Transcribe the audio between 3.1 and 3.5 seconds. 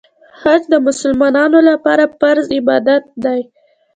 دی.